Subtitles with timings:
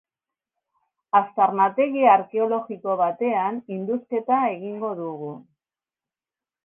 [1.17, 5.31] Aztarnategi arkeologiko batean indusketa egingo dugu.